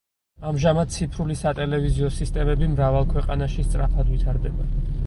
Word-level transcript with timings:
ამჟამად 0.51 0.95
ციფრული 0.95 1.37
სატელევიზიო 1.41 2.09
სისტემები 2.17 2.71
მრავალ 2.73 3.09
ქვეყანაში 3.13 3.71
სწრაფად 3.71 4.13
ვითარდება. 4.17 4.69